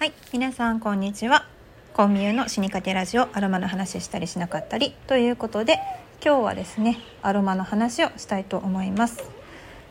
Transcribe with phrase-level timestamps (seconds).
[0.00, 1.44] はい、皆さんこんにちは。
[1.92, 5.78] コンミューの死にかけラジオアロマの話したりしなかったりということで
[6.24, 9.22] 今日はですねアロマの話をしたいと思います。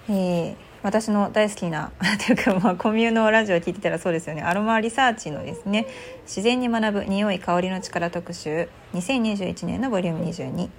[0.09, 1.91] えー、私の大好きな
[2.25, 5.85] というかまあコミューのラジオを聞いてたらそうですよねアロマリサーチのですね
[6.23, 10.69] 自然に学ぶ匂い香りの力特集2021年のボリューム22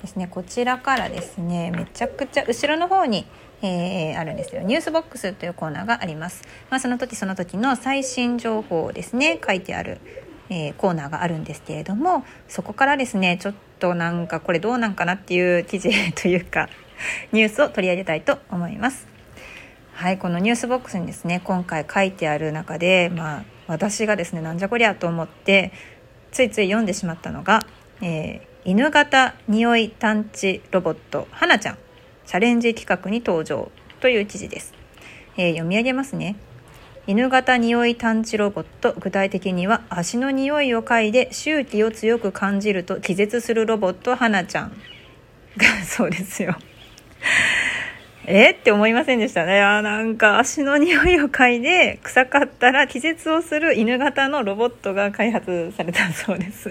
[0.00, 3.26] ですねこちらからですねめちゃくちゃ後ろの方に
[3.62, 4.62] えー、あるんですよ。
[4.62, 10.00] ニュースボックスというコーナーがあります、まあ、その時その時の最新情報をですね書いてある、
[10.48, 16.68] えー、コーナーがあるんですけれどもそこからですねちょっとなんかこれどうなんかなっていう記事というか
[17.32, 19.08] ニュースを取り上げたいと思います。
[19.94, 25.72] はいこのニュースボックスにですね今回書いてある中でまあ私がですねなんじゃこりゃと思って
[26.30, 27.66] ついつい読んでしまったのが、
[28.00, 31.78] えー、犬型匂い探知ロボットはなちゃん。
[32.26, 34.74] チャレンジ企画に登場という記事です、
[35.38, 36.36] えー、読み上げますね。
[37.06, 44.72] 犬型匂い探知ロボット具体的には足の匂いを嗅いで周期を強く感じると気絶するロボットはなちゃん。
[45.56, 46.54] が そうですよ。
[48.28, 49.62] えって思いませんでしたね。
[49.62, 56.68] あなんか足の匂いを嗅いで臭かったら気絶をする犬型のロボットが開発されたそうです。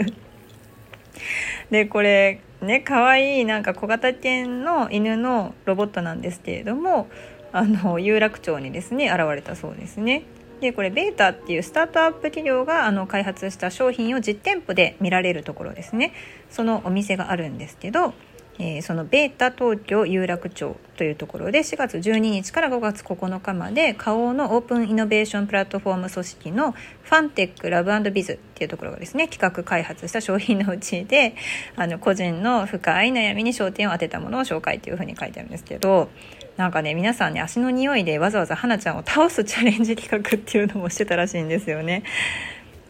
[1.71, 7.07] でこれね可愛いなんか小型犬の犬のロボットなんですけれども
[7.51, 10.23] あの有楽町にですね現れたそうですね。
[10.59, 16.13] でこれベータっていうスタートアップ企業があの開発した商品を実店舗で見られるところですね
[16.49, 18.15] そのお店があるんですけど
[18.59, 31.35] えー、そのベータ東京有楽町というところで4月12日から5月9日まで花王のオープンイノベーションプラットフォーム組織のファンテックラブビズっていうところがですね企画開発した商品のうちで
[31.75, 36.09] あの個人の深い悩みに焦点を当てたものを紹介というふうに書いてあるんですけど
[36.57, 42.03] なんかね皆さんね足の匂いでわざわざ花ちゃんを倒すチャレンジ企画っていうのもしてたらしいんですよね。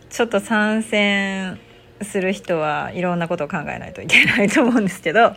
[0.09, 1.59] ちょっと参戦
[2.01, 5.35] する人はいろんなことを考えないといけないと思うんですけど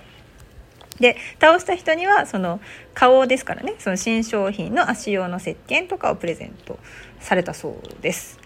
[1.00, 2.60] で倒した人にはその
[2.94, 6.78] 顔ですからねその新商品の足用の石鹸とかをプレゼント
[7.18, 8.38] されたそうです。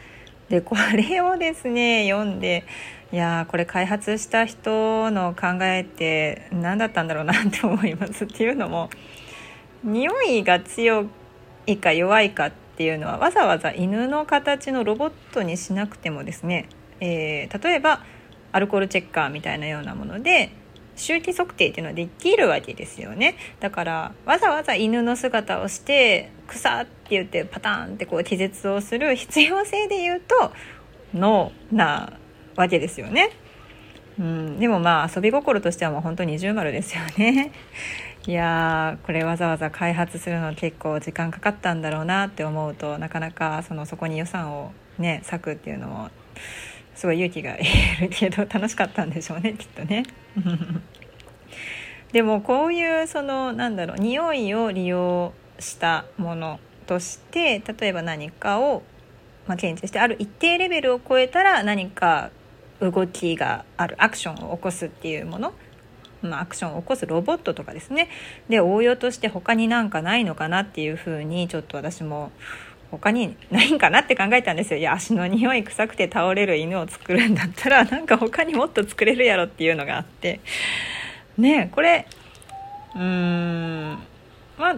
[0.49, 2.65] でこれをですね読んで
[3.13, 8.91] いやこれ開発した人の考えって何だったんだろうなって思いますっていうのも
[9.83, 11.09] 匂いが強
[11.67, 16.69] いか弱いかっていうのはわざわざ犬の形のロボットにしなくてもですね、
[17.01, 18.03] えー、例えば
[18.53, 20.53] アルコールチェッカーみたいなようなもので
[20.97, 30.53] 周期測定っていうのはできるわけですよねだからわざわざ犬の姿をして草って言ってパターンってこう気絶をする必要性で言うと
[31.15, 32.13] ノーな
[32.57, 33.31] わけですよね。
[34.19, 37.53] うん、でもまあ遊び心としてはもう本当に二重丸ですよね。
[38.27, 46.11] いやーこれわざわざ開発するの結構時間かかったんだろうなって思うとなかなかそのそこに予算をね割くっていうのも
[46.95, 47.65] すごい勇気がい
[48.01, 50.05] るけど楽しかったんでしょうねきっとね。
[52.13, 58.83] でもこういうそのなんだろう匂いを利用したものとして例えば何かを、
[59.49, 62.31] まあ、検知してある一定レベルを超えたら何か
[62.81, 65.55] 動きがあるアクションを起こすっていうもの、
[66.23, 68.09] まあ、アクションを起こすロボットとかですね
[68.49, 72.31] で応用として他になんかないのかなっていうふうにちょっと私も
[72.99, 74.79] 他にないんかなって考えたんですよ。
[74.79, 80.41] いや足の匂い臭くて倒れる犬を作るんだったら なんか他にもっと作れるやろっていうのがあって。
[81.37, 82.07] ねこれ
[82.95, 83.99] うーん
[84.57, 84.77] まあ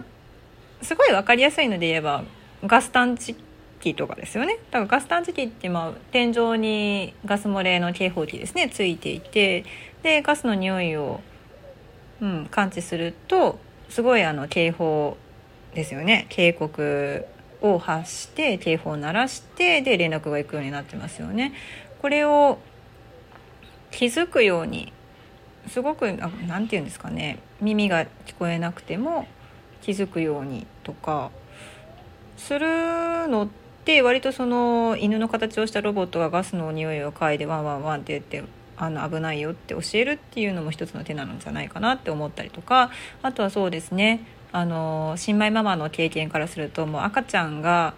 [0.81, 2.23] すごい分かりやすいので言えば
[2.65, 3.35] ガス探知
[3.79, 4.57] 機とかですよね。
[4.71, 9.65] だからガス探知機ってまあ天井にガス漏れの警報器ですねついていて
[10.01, 11.21] でガスの匂いを、
[12.21, 15.17] うん、感知するとすごいあの警報
[15.73, 16.25] ですよね。
[16.29, 17.25] 警告
[17.61, 21.53] を発して警報を鳴らしてで連絡が行くようになってますよね。
[22.01, 22.59] これを
[23.91, 24.93] 気づくように
[25.67, 29.27] すごく何て言うんですかね耳が聞こえなくても
[29.81, 31.31] 気づくようにとか
[32.37, 33.47] するのっ
[33.83, 38.43] て割とその犬の形をしたロボットがガスの匂いを嗅いでワンワンワンって言って
[38.77, 42.91] あの危ないよって教えるっていうのも一つの手なんじゃないかなって思ったりとか
[43.23, 47.93] あとはそうですねあの新米ママの経験からするともう赤ちゃんが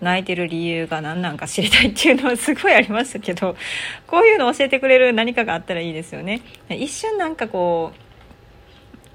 [0.00, 3.56] 泣いてる理由が何なんか知りたいっていうのはすごいありましたけど
[4.08, 6.40] こういうの教えてくれる何かがあったらいいですよね。
[6.68, 7.98] 一瞬なんかこう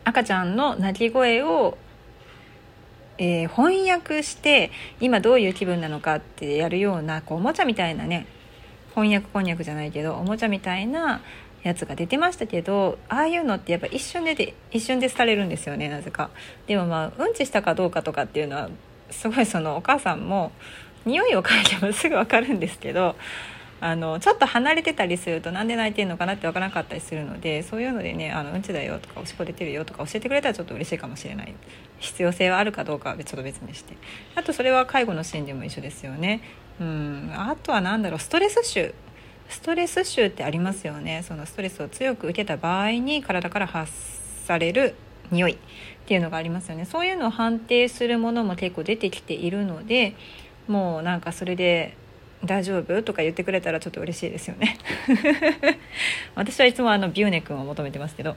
[0.06, 1.78] 赤ちゃんの泣き声を
[3.20, 8.28] えー、翻訳して今どういう気分なのかってやるようなこうおもちゃみたいなね
[8.94, 11.22] 翻訳こんにゃくじゃないけどおもちゃみたいな
[11.64, 16.30] やつが出てましたけどああいうのってやっぱ一瞬でで一瞬で廃れるんですよねなぜか。
[16.68, 18.70] でもまあうんちしたかどうかとかっていうのは
[19.10, 20.52] すごいそのお母さんも
[21.06, 23.16] 匂いを嗅いでもすぐ分かるんですけど
[23.80, 31.54] あのちょっと離れてたりするとなんで泣いてるのかなって分からなかったりするのでそういうのでねあのうんちだよとかおしっこ出てるよとか教えてくれたらちょっと嬉しいかもしれない。
[32.00, 33.98] 必要性はあるかどうかはちょっと別にして。
[34.36, 36.42] あとそれは介護のシーンでも一緒ですよね。
[36.80, 38.94] うんあとは何だろうストレス臭。
[39.50, 41.24] ストレス臭ってありますよね。
[41.28, 43.92] そのストレスを強く受けた場合に体から発
[44.46, 44.96] される
[45.32, 45.58] 匂いっ
[46.06, 46.86] ていうのがありますよね。
[46.86, 50.16] そういうのを判定するものも結構出てきているので
[50.68, 51.96] もうなんかそれで
[52.46, 54.78] 大丈夫とか言ってくれたらちょっと嬉しいですよね。
[56.36, 58.36] 私はいつもあのビューネ君を求めてますけど。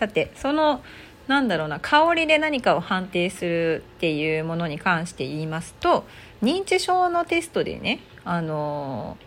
[0.00, 0.82] さてその
[1.28, 6.06] なんだろうな香りで何かを判定するっていうものに関して言いますと
[6.42, 9.18] 認知症のテストでねあの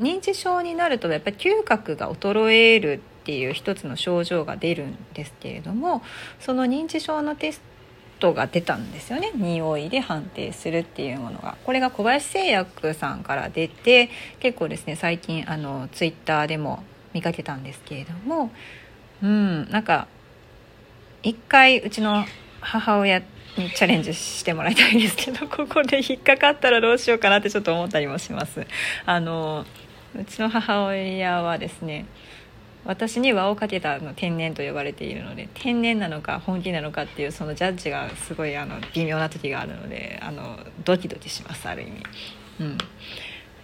[0.00, 6.02] 認知症になるとやっぱり嗅覚が衰えるっていう一つの症状が出るんですけれども
[6.40, 7.60] その認知症のテス
[8.18, 9.30] トが出たんですよね。
[9.34, 11.56] 匂いで判定するっていうものが。
[11.64, 16.82] これが小林製薬さんから出て結構ですね最近あのツイッターでも
[17.12, 18.50] 見かけたんですけれども
[19.22, 20.08] うんなんか
[21.22, 22.24] 一回うちの
[22.60, 23.22] 母親
[23.58, 28.66] にチャレンジしてもらいたいですけど ここで引っかかったらどうしようかなってちょっと思ったりもします
[29.06, 29.66] あの
[30.18, 32.06] うちの母親はですね
[32.84, 42.02] 私に輪をかけたの天然と呼ばれているので天然なのか本気なのかっていうそのジャッジがすごいあの微妙な時があるのであのドキドキしますある意味。
[42.60, 42.78] うん、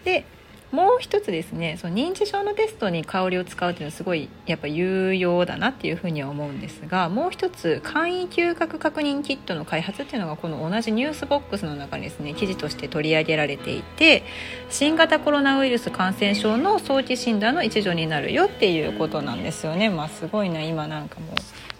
[0.04, 0.24] で
[0.74, 14.24] もう一つですねその認知症のテストに香りを使うっていうのはすごいやっぱ有用だなっていうふうには思うんですがもう一つ簡易嗅覚確認キットの開発っていうのがこの同じニュースボックスの中にですね記事として取り上げられていて
[14.68, 19.90] 新型コロナウイルス感染症の早期診断の一助になるよっていうことなんですよね。
[19.90, 21.34] まあ、すごいな今なんかもう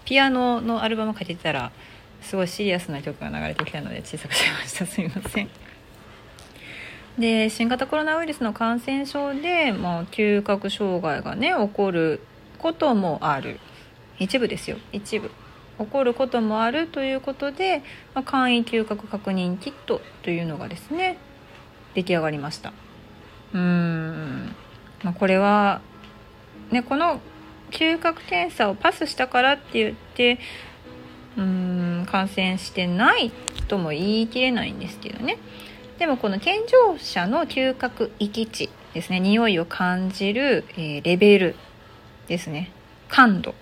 [0.05, 1.71] ピアノのアルバムかけてたら
[2.21, 5.64] すごいシリアスな曲が流れてきたので小さくしましたすみません。
[7.17, 12.21] で新型コロナウイルスの感染症で、まあ、嗅覚障害がね起こる
[12.57, 13.59] こともある。
[14.19, 14.77] 一部ですよ。
[14.91, 15.31] 一部。
[15.77, 17.83] 起こることもあるということで、
[18.13, 21.17] まあ、簡易嗅覚確認キットというのがですね
[21.93, 22.73] 出来上がりました。
[23.53, 24.55] うーん、
[25.03, 25.81] まあ、これは
[26.71, 27.19] ねこの
[27.71, 30.39] 嗅覚検査をパスしたからって言って
[31.37, 33.31] うーん感染してない
[33.67, 35.37] とも言い切れないんですけどね。
[35.99, 41.55] でもこの健常者の嗅覚域値ですね匂いを感じる、え、レベル
[42.27, 42.71] ですね。
[43.07, 43.55] 感度。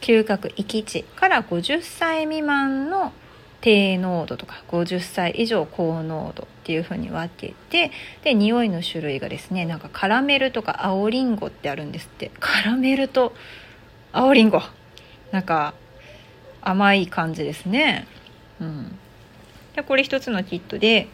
[0.00, 3.12] 嗅覚域値から50歳未満の
[3.60, 7.90] 低濃度とか50歳以上高濃度っていうふうに分けて
[8.22, 12.30] で匂いの種類がですねなんかカラメルとか青りんごってあるんですって。
[12.38, 13.34] カラメルと
[14.12, 14.60] 青りんご
[15.32, 15.74] なんか
[16.62, 18.06] 甘い感じですね。
[18.60, 18.98] うん。
[19.74, 21.08] でこれ一つのキットで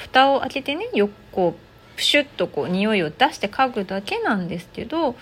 [0.00, 5.18] 蓋を開けてねよくこうプシュッとこう匂いを出して嗅ぐだけなんですけど、ま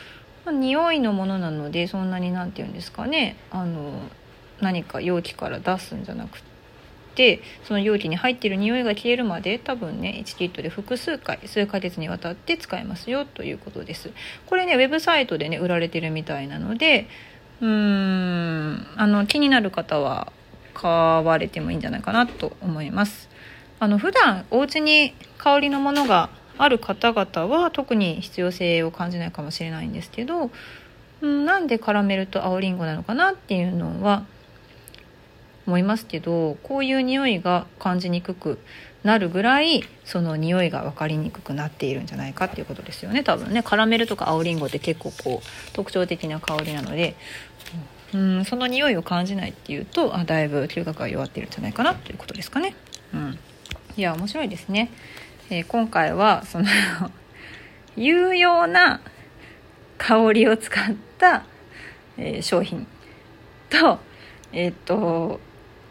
[0.47, 3.37] あ、匂いのものなのでそんなに何て言うんですかね。
[3.51, 4.09] あの
[4.61, 6.41] 何か容器から出すんじゃなく
[7.15, 14.11] てその容器に入ってる匂いが消えるまで多分ね1リットで複数回数ヶ月にわたって使えますよということです。
[14.47, 17.09] これねウェブサイトでね売られてるみたいなので
[17.61, 20.33] うーんあの気になる方は
[20.75, 23.28] 買われてもいいんじゃないかなと思います。
[23.81, 30.51] あの普段お家に香りのものがある方々は特に必要性を感じないかもしれないんですけど、
[31.21, 34.25] うん、なんでカラメルと青りんごなのかなっていうのは
[35.67, 38.59] 思いますけどこういう匂いが感じにくく
[39.05, 47.15] なるぐらいその匂いが分かりにくくなっているんじゃないかっていうことですよね多分ねカラメルとか青りんごって結構こう特徴的な香りなので、
[48.13, 52.75] うん、その匂いを感じないっていうとあだいぶ嗅覚が弱ってるんじゃないかなということですかね。
[53.15, 53.39] うん
[53.99, 54.93] いや面白いですね、
[55.51, 56.67] えー、今回はその
[57.97, 59.01] 有用な
[59.99, 61.45] 香りを使った、
[62.17, 62.87] えー、商品。
[63.69, 63.99] と
[64.53, 65.41] えっ、と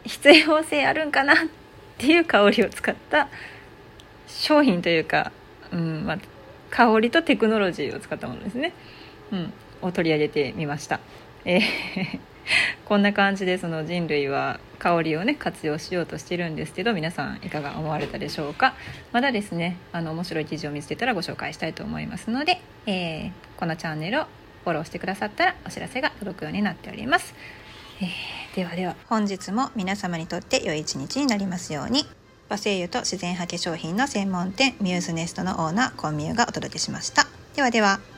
[0.06, 1.36] 必要性あるんかなっ
[1.98, 3.28] ていう香りを使った
[4.26, 5.30] 商品というか、
[5.70, 6.18] うんまあ、
[6.70, 8.72] 香りとテクノロジーを使ったものですね、
[9.30, 10.98] うん、を取り上げてみました。
[11.44, 12.20] えー
[12.86, 18.74] こんな感じでその人類は香りをね活用しようとしてるんですけど皆さんいかが思われたでしょうか？
[19.12, 24.24] まだですねあの面白い記事を見つけたらご紹介したいと思いますので、えー、このチャンネルを
[24.64, 27.34] フォローしてくださったらお知らせが届くようになっております、
[28.00, 32.06] えー、ではでは本日も皆様にとって良い一日になりますように。
[32.48, 37.26] 和製油と自然派化粧品の専門店ミューズネストのオーナーコンミューがお届けしました。
[37.54, 38.17] ではでは。